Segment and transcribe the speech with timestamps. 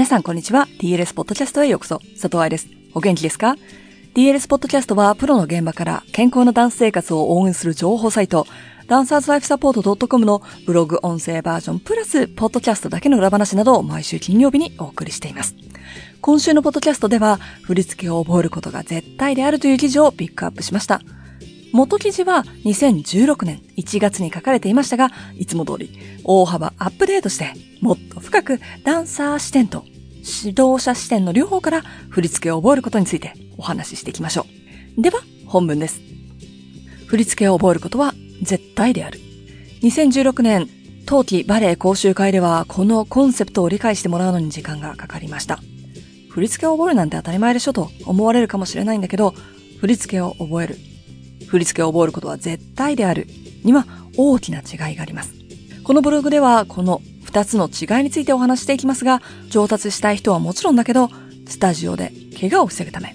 [0.00, 0.66] 皆さんこんにちは。
[0.78, 1.98] DLS ポッドキャストへようこそ。
[2.12, 2.68] 佐藤愛です。
[2.94, 3.54] お元気ですか
[4.14, 8.46] ?DLS ポッドキャストはプロの現場から健康なダンス生活を応援する情報サイト、
[8.86, 15.54] ダンサーズライフサポート .com のブログ音声バージョンプラス、ポッドキャストだけの裏話などを毎週金曜日にお送りしています。
[16.22, 21.02] 今週のポッドキャストでは、振り付けを覚えることが絶対であるという記事をピックアップしました。
[21.72, 25.90] 元記事は2016年1月に書かれていましたが、いつも通り
[26.24, 29.84] 大幅アップデートして、もっと深くダンサー視点と
[30.16, 34.46] 指導者視点の両方から振り付けを覚えることについてお話ししていきましょ
[34.98, 35.02] う。
[35.02, 36.00] では、本文です。
[37.06, 39.20] 振り付けを覚えることは絶対である。
[39.82, 40.68] 2016年、
[41.06, 45.60] 冬季バレエ講習会ではこのコンセプトを理解してもらうのに時間がかかりました。
[46.28, 49.34] 振り付けを覚えるなんて当たり前でしょと思われるかもしれないんだけど、
[49.80, 50.78] 振り付けを覚える。
[51.50, 53.26] 振り付けを覚えることは絶対である。
[53.64, 53.86] には
[54.16, 55.32] 大きな違いがあります。
[55.82, 61.10] このブログではこの2つの違いについてお話していきますが、上達したい人はもちろんだけど、
[61.46, 63.14] スタジオで怪我を防ぐため、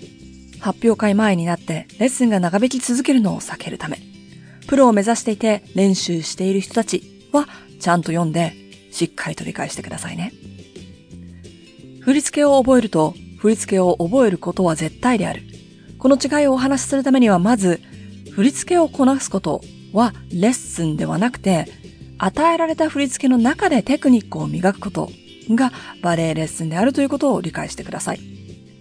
[0.59, 3.99] 発表会前になってレッスンが長引き続けるのを避けるため、
[4.67, 7.47] プロを目指していて練習している人たちは
[7.79, 8.53] ちゃんと読んで
[8.91, 10.33] しっかりと理解してくださいね。
[12.01, 15.43] 振り付けを覚えると振り付けを覚えることは絶対である。
[15.97, 17.81] この違いをお話しするためにはまず
[18.35, 19.61] 振り付けをこなすこと
[19.93, 21.67] はレッスンではなくて
[22.17, 25.09] 与えられた振り付けの中でテクニックを磨くこと
[25.51, 28.19] がバレエレッスンであるということを理解してください。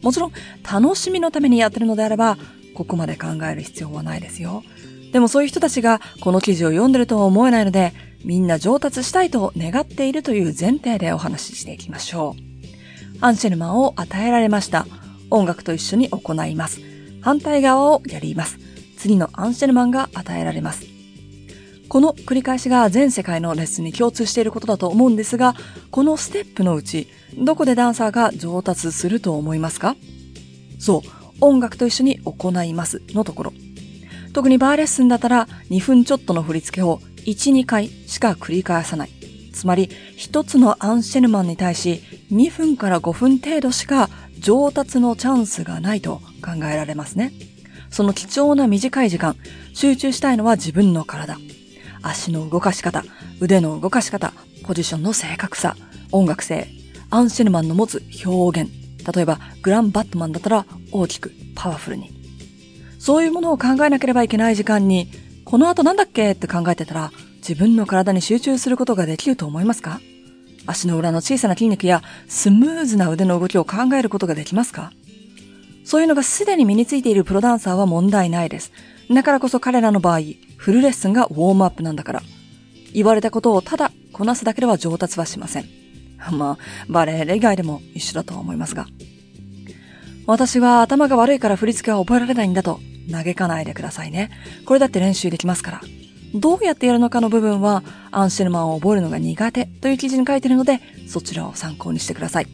[0.02, 0.32] もちろん
[0.64, 2.36] 楽しみのためにやってるのであれば
[2.74, 4.64] ここまで考える必要はないですよ。
[5.12, 7.92] でもそういう人たちがこの記事を読んでるとは思えないので、
[8.24, 13.18] みんな上達したいと願っているという前提でお話ししていきましょう。
[13.20, 14.86] アンシェルマンを与えられました。
[15.30, 16.80] 音楽と一緒に行います。
[17.20, 18.58] 反対側をやります。
[19.04, 20.86] 次のアンシェルマンが与えられます。
[21.90, 25.54] この繰り返しが全世界のレッスンに共通していることだと思うんですが、
[25.90, 29.94] このステップのうち、どこでダンサーが上達すると思いますか？
[30.78, 31.08] そう、
[31.42, 33.52] 音楽と一緒に行いますのところ。
[34.32, 39.10] 特にバーレッスンだったら2分ちょっとの振り付けを1、2回しか繰り返さない。
[39.52, 42.00] つまり、一つのアンシェルマンに対し
[42.32, 44.08] 2分から5分程度しか
[44.38, 47.34] 上達のチャンスがないと考えられますね。
[47.94, 49.36] その貴重な短い時間、
[49.72, 51.38] 集中したいのは自分の体。
[52.02, 53.04] 足の動かし方、
[53.38, 54.32] 腕の動かし方、
[54.64, 55.76] ポジションの正確さ、
[56.10, 56.66] 音楽性、
[57.10, 58.70] アンシェルマンの持つ表現。
[59.14, 62.10] 例えば、グランバットマンだったら大きく、パワフルに。
[62.98, 65.08] そういうものを考えなければいけない時間に、
[65.44, 66.32] この後なんだっけ？
[66.32, 70.00] って考えてたら、自分の体に集中することができると思いますか？
[70.66, 74.90] 足の裏の小さな筋肉やスムーズな腕の動きを考えることができますか？
[75.84, 78.72] そういうのがすでに身についているプロダンサーは問題ないです。
[79.10, 80.20] だからこそ彼らの場合、
[80.56, 82.22] フルレッスンがウォームアップなんだから。
[82.94, 85.66] 言われたことをただこなすだけでは上達はしません。
[86.32, 86.58] まあ、
[86.88, 88.86] バレエ以外でも一緒だとは思いますが。
[90.26, 92.80] 私は頭が悪いから振り付けは覚えられないんだと
[93.10, 94.30] 嘆かないでくださいね。
[94.64, 95.80] これだって練習できますから。
[96.34, 102.46] どうやってやるのかの部分は、アンシェルマンを覚えるのが苦手という記事に書いているので、そちらを参考にしてください。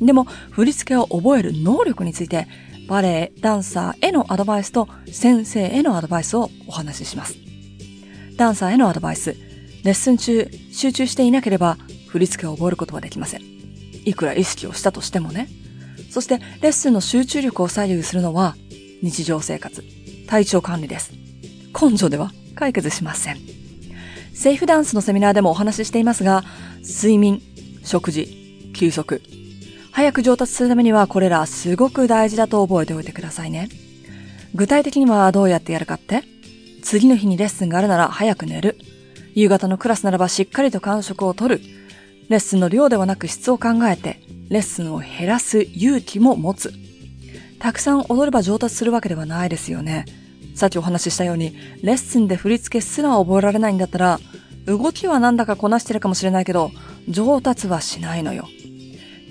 [0.00, 2.46] でも、振り付けを覚える能力について、
[2.88, 7.36] バレエ、ダンサーへのアドバイスと先生へのアドバイスをお話しします。
[8.36, 9.36] ダンサーへのアドバイス。
[9.84, 11.78] レッスン中、集中していなければ、
[12.08, 13.42] 振り付けを覚えることはできません。
[14.04, 15.48] いくら意識をしたとしてもね。
[16.10, 18.56] そして、レッスンの集中力を左右するのは、
[19.02, 19.82] 日常生活、
[20.26, 21.12] 体調管理です。
[21.80, 23.38] 根性では解決しません。
[24.34, 26.44] セーフダンスのセミナーでもお話ししていますが、
[26.82, 27.40] 睡眠、
[27.84, 29.22] 食事、休息、
[29.92, 33.68] 早く上達するためにはこれらすごく大事だと覚えておいてくださいね。
[34.54, 36.22] 具体的にはどうやってやるかって？
[36.82, 38.78] 次の日にレッスンがあるなら早く寝る。
[39.34, 41.62] 夕方のクラスならばしっかりと感触を取る。
[42.28, 46.72] レッスンの量ではなく質を考えて、レッスンを減らす勇気も持つ。
[47.58, 50.06] たくさん踊れば上達するわけではないですよね。
[50.54, 54.20] さっきお話ししたように、レッスンで振り付けすら覚えられないんだったら、
[54.66, 56.70] 動きはなんだかこなしてるかもしれないけど、
[57.08, 58.48] 上達はしないのよ。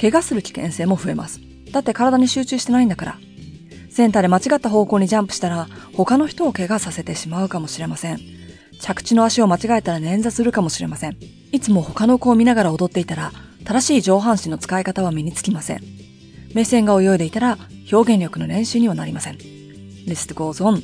[0.01, 1.39] 怪我する危険性も増えます。
[1.71, 3.19] だって体に集中してないんだから。
[3.92, 8.19] センターで間違った方向にジャンプしたら、他の人を怪我させてしまうかもしれません。
[8.80, 11.18] 着地の足を間違えたら捻挫するかもしれません。
[11.51, 13.31] いつも他の子を見ながら踊っていたら、
[13.63, 15.81] 正しい上半身の使い方は身につきません。
[16.56, 17.59] 目線が泳いでいたら、
[17.92, 19.38] 表現力の練習にはなりません。
[20.07, 20.81] List goes on.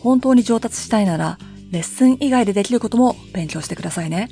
[0.00, 1.38] 本当に上達したいなら、
[1.70, 4.30] レッスン以外でできることも勉強してくださいね。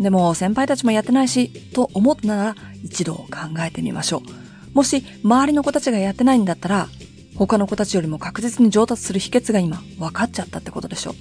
[0.00, 3.28] でも先輩たちもやってないし、と思ったなら一度考
[3.60, 4.74] えてみましょう。
[4.74, 6.88] もし周りの子たちがやってないんだったら、
[7.36, 11.14] 他の子たちよりも確実に上達する秘訣が今分かっちゃったってことでしょう。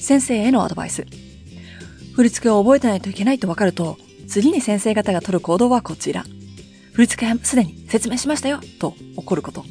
[0.00, 1.06] 先生へのアドバイス。
[2.14, 6.24] 振り付けを覚えてないといけないと分かると、次に先生方が取る行動はこちら。
[6.92, 9.64] 振り付けはすでに説明しましたよと怒ること。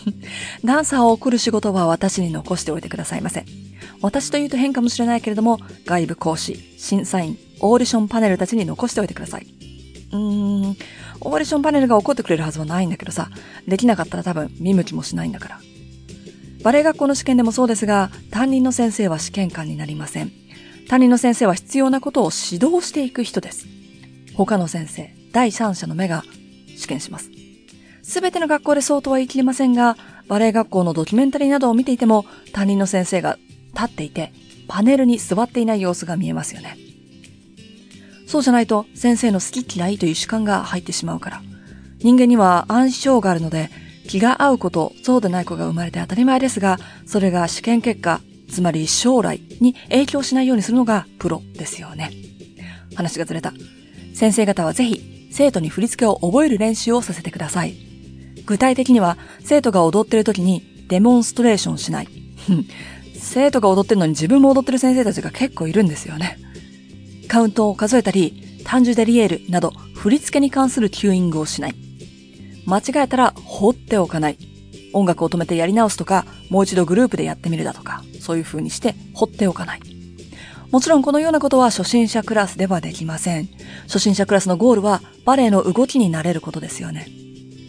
[0.64, 3.44] ダンサーを送る仕事は私に残しておいてくださいませ。
[4.00, 9.46] 私と言うと変かもしれないけれども、外部講師、審査員、オーディションパネルたちに残しておいてください。
[10.12, 10.76] うーん、
[11.20, 13.30] オーディションパネルが怒ってくれるはずはないんだけどさ、
[13.66, 15.60] できなかったら多分見向きもしないんだから。
[16.62, 20.32] バレエ学校の試験でもそうですが、担任の先生は試験官になりません。
[20.88, 23.66] 担任の先生は必要なことを指導していく人です。
[24.34, 26.24] 他の先生、第三者の目が
[26.76, 27.30] 試験します。
[28.02, 29.96] すべての学校でそうとは言い切れませんが、
[30.28, 33.38] バレエ学校のドキュメンタリーなどを見ていても、担任の先生が
[33.74, 34.32] 立っていて、
[34.68, 36.78] パネルに座っていない様子が見えますよね。
[38.26, 41.42] そうじゃないと、先生の好き嫌いという主観が入ってしまうから。
[41.98, 43.70] 人間には暗視症があるので、
[44.08, 52.10] 気が合う子とそうでない子が生まれて当たり前ですが、それが試験結果、つまり将来に影響しないようにするのがプロですよね。
[52.94, 53.52] 話がずれた。
[54.14, 57.74] 先生方はぜひ、生徒に振り付けを覚える練習をさせてください。
[58.46, 62.08] 具体的には、生徒が踊ってる時にデモンストレーションしない。
[63.14, 66.38] 生徒が踊ってるのに自分も踊ってる先生たちが結構いるんですよね。
[67.28, 71.74] カウントを数えたり、 tendu derrière など振り付けに関するキューイングをしない。
[72.66, 74.38] 間違えたら放っておかない。
[74.92, 79.80] 音楽を止めてやり直すとか、もう一度グループでやってみるだとか、そういう風にして放っておかない。
[80.70, 83.48] もちろんこのようなことは初心者クラスではできません。
[83.82, 87.08] 初心者クラスのゴールはバレエの動きになれることですよね。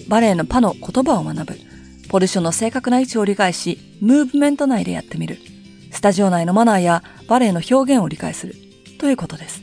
[0.08, 1.75] バレエのパの言葉を学ぶ。
[2.10, 5.38] ポジションの正確な位置を理解し、ムーブメント内でやってみる。
[5.92, 8.56] スタジオ内のマナーやバレエの表現を理解する。
[9.00, 9.62] ということです。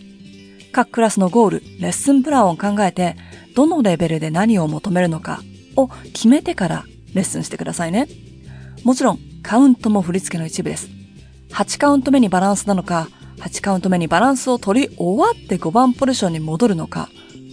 [0.73, 3.17] 各クラスのゴール、レッスンプランを考えて、
[3.55, 5.43] どのレベルで何を求めるのか
[5.77, 6.85] を決めてから
[7.15, 8.09] レッスンしてくださいね。
[8.83, 10.89] もちろん、カウントも振り付けの一部です。
[11.51, 13.09] 8カウント目にバランスなのか、
[13.39, 17.11] 8カウント目にバランスを取り終わって5番ポジションに戻るのか、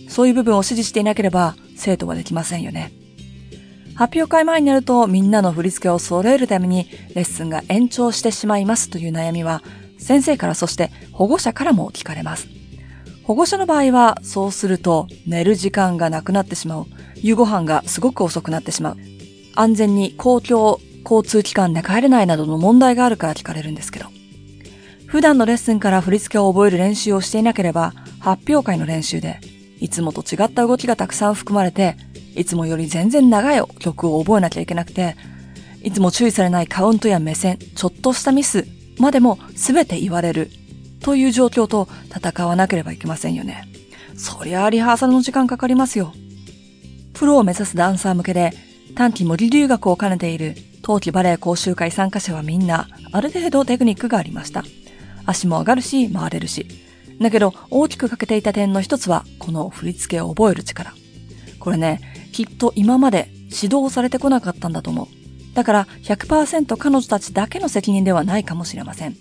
[0.07, 2.98] そういう部分を指示していなければ生徒はできませんよね。
[3.99, 9.61] 発表会前になるとみんなの振り付けを揃えるためにレッスンが延長してしまいますという悩みは
[9.97, 12.47] 先生からそして保護者からも聞かれます。
[13.25, 16.85] 保護者の場合はそうすると寝る時間がなくなってしまう。
[17.15, 18.97] 夕ご飯がすごく遅くなってしまう。
[19.55, 24.05] 安全に公共交通機関で帰れないなどの問題があるから聞かれるんですけど。
[25.07, 27.91] 普段のレッスンから振り付けを覚える練習をしていなければ
[28.21, 29.41] 発表会の練習で
[29.81, 31.97] いつもと違った動きがたくさん含まれて
[32.35, 35.15] いつもより全然長い曲を覚えなきゃいけなくて、
[35.81, 38.65] いつも注意されないカウントや目線、ちょっとしたミス
[38.97, 40.49] までも全て言われる
[41.01, 43.67] という状況と戦わなければいけませんよね。
[44.17, 46.13] そりゃあリハーサルの時間かかりますよ。
[47.13, 48.51] プロを目指すダンサー向けで
[48.95, 54.63] 短期模擬留学を兼ねている冬季バレエ講習会参加者はみんなある程度テクニックがありました。
[55.25, 56.67] 足も上がるし回れるし。
[57.21, 60.93] だけど大きく欠けていた点の一つはこの振り付けを覚える力。
[61.59, 61.99] これね、
[62.31, 65.07] きっと今まで指導されてこなかったんだと思う。
[65.53, 69.17] だから100%彼女たちだけの責任ではないかもしれません。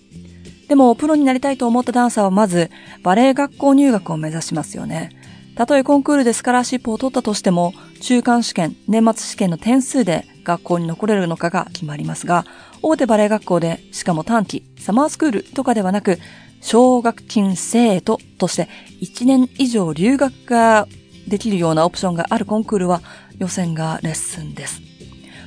[0.67, 2.69] でも、プロになりたいと思ったダンサーはまず、
[3.01, 5.09] バレエ学校入学を目指しますよね。
[5.55, 12.45] たとえコンクールでスカラーシップを取ったとしても、中間試験、年末試験の点数で学校に残れるのかが決まりますが、
[12.83, 16.19] 大手バレエ学校で、しかも短期、サマースクールとかではなく、
[16.61, 18.69] 奨学金生徒として
[19.01, 20.87] 1年以上留学が
[21.29, 23.01] できるようなオプションがあるコンクールは
[23.37, 24.81] 予選がレッスンです。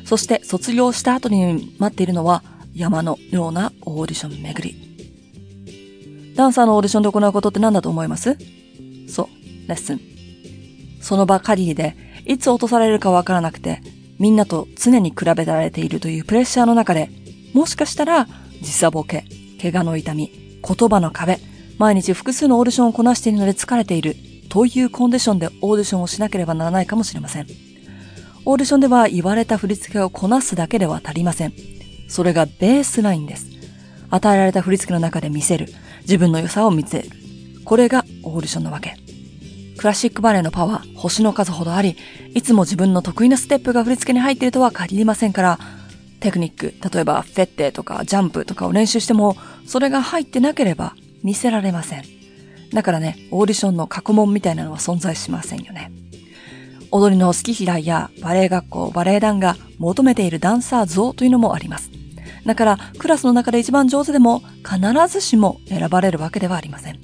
[0.05, 2.43] そして卒業した後に待っているのは
[2.75, 6.35] 山のようなオーディション巡り。
[6.35, 8.37] ダンサーのオーディションで行うことって何だと思います？
[9.09, 10.01] そう、レッスン。
[11.01, 11.97] その場限りで
[12.27, 13.83] いつ落とされるかわからなくて
[14.19, 17.11] みんなと常に比べられているというプレッシャーの中で
[17.53, 18.27] もしかしたら
[18.61, 19.25] 時差ボケ、
[19.61, 20.31] 怪我の痛み、
[20.67, 21.39] 言葉の壁、
[21.79, 24.17] 毎日複数のオーディションをこなしているので疲れている
[24.53, 27.47] というコンディションでオーディションをしなければならないかもしれません。
[28.45, 31.55] オーディションでは言われた振り付けをこなすだけでは足りません。
[32.07, 33.47] それがベースラインです。
[34.11, 35.69] 与えられた振り付けの中で見せる。
[36.03, 37.09] 自分の良さを見せる。
[37.65, 38.95] これがオーディションなわけ。
[39.79, 41.97] クラシックバレエのパワー、星の数ほどあり、
[42.35, 45.59] いつも自分の得意なステップが振り付けに入っているとは限りませんから、
[46.21, 49.35] テクニック、例えばフェッテとかジャンプとかを練習しても、
[49.67, 52.22] それが入ってなければ見せられません。
[52.73, 55.93] だからね、オーディションの過去問みたいなのは存在しませんよね。
[56.91, 61.91] 踊りの好き嫌いやバレエ学校、バレエ団が求めているダンサー像というのもあります。
[62.45, 67.01] だから、クラスの中で一番上手でも必ずしも選ばれるわけではありません。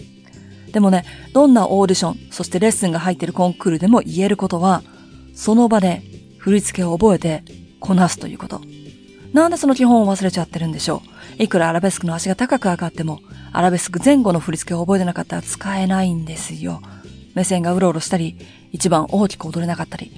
[0.73, 4.83] でもね、どんなオーディション、そしてレッスンが入っているコンクールでも言えることは、
[5.35, 6.03] その場で
[6.39, 7.45] 振り付けを覚えて
[7.81, 8.61] こなすということ。
[9.33, 11.03] なんでその基本を忘れちゃってるんでしょ
[11.39, 11.43] う？
[11.43, 13.21] いくらアラベスクの足が高く上がっても、
[13.53, 16.81] アラベスク前後の振り付けを覚えてなかったら使えないんですよ。
[17.35, 18.37] 目線がうろうろしたり、
[18.73, 20.11] 一番大きく踊れなかったり、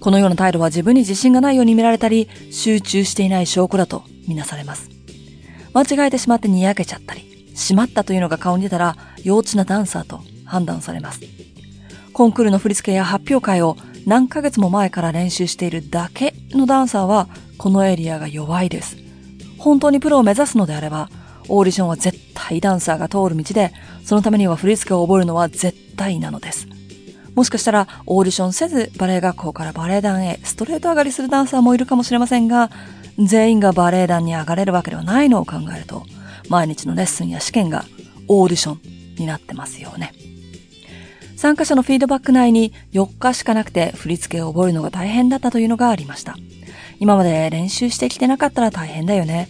[0.00, 4.88] このような態度は自分に自信がないように見られたり、集中していない証拠だとみなされます。
[5.74, 11.20] 間違えてしまってにやけちゃったり、しまったというのが顔に出たら、幼稚なダンサーと判断されます。
[12.12, 13.76] コンクールの振り付けや発表会を
[14.06, 18.96] 何ヶ月も前から練習しているだけのダンサーは、このエリアが弱いです。
[19.58, 21.08] 本当にプロを目指すのであれば、
[21.48, 23.72] オーディションは絶対ダンサーが通る道で、
[24.04, 26.68] そのためには振り付けを覚えるのは絶対なのです。
[27.34, 32.70] もしかしたらオーディションせずバレエ学校からバレエ団へストレート上がりするダンサーもいるかもしれませんが、
[33.18, 36.04] 全員がバレエ団に上がれるわけではないのを考えると、
[36.48, 37.84] 毎日のレッスンや試験が
[38.28, 38.80] オーディション
[39.18, 40.12] になってますよね。
[41.36, 46.36] 参加者のフィードバック内に4日しかなくて振り付けを覚えるのが大変だったというのがありました。
[46.98, 49.48] 今まで練習してきてなかったら大変だよね。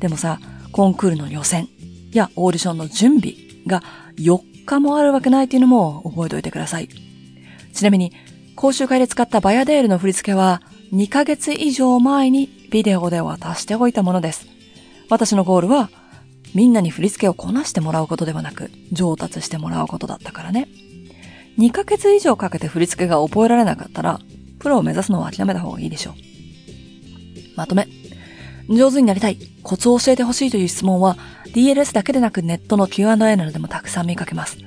[0.00, 0.40] でもさ、
[0.72, 1.68] コンクールの予選
[2.12, 3.34] やオーディションの準備
[3.66, 3.82] が
[4.16, 6.88] 4日もあるわけないというのも覚えておいてください。
[7.72, 8.12] ちなみに、
[8.54, 10.62] 講習会で使ったバヤデールの振り付けは
[10.92, 14.46] 2ヶ月以上前にビデオで渡しておいたものです。
[15.10, 15.90] 私のゴールは
[16.54, 20.68] みんなに振り付けをこなしてもらうことではなく上達してもらうことだったからね。
[21.58, 24.20] 2ヶ月以上かけて振り付けが覚えられなかったら、
[24.58, 26.14] プロを目指すのは諦めた方がいいでしょう。
[27.56, 27.88] まとめ。
[28.68, 31.16] 上手になりたい、コツを教えてほしいという質問は、
[31.54, 34.58] DLS だけでなくネットの Q&A などでもたくさん見かけます。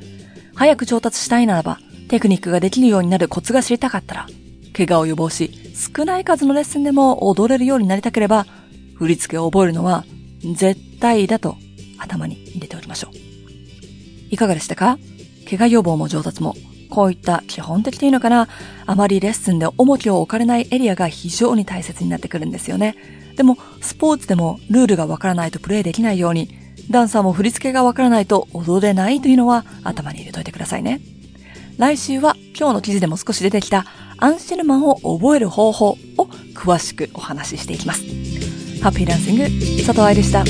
[0.56, 4.28] 早く上達したいならば、テクニックができるようになるコツが知りたかったら、
[4.76, 5.52] 怪我を予防し、
[5.96, 8.46] 少ない数のレッスンでも踊れるようになりたければ、
[8.96, 10.04] 振り付けを覚えるのは
[10.56, 11.56] 絶対だと
[11.98, 13.16] 頭に入れておきましょう。
[14.30, 14.98] いかがでしたか？
[15.50, 16.56] 怪我予防も上達も
[16.90, 18.48] こういった基本的というのかな、
[18.86, 22.96] あまりレッスンで重きを置かれないエリアが非常に大切になってくるんですよね。
[23.36, 26.50] でも、スポーツでもルールがわからないとプレイできないように、
[26.90, 31.02] ダンサーも振り付けがわからないと踊れないというのは頭に入れといてくださいね。
[31.78, 33.86] 来週は今日の記事でも少し出てきた
[34.18, 35.98] アンシェルマンを覚える方法を
[36.54, 38.02] 詳しくお話ししていきます。
[38.82, 39.44] ハッピーダンシング、
[39.78, 40.44] 佐藤愛でした。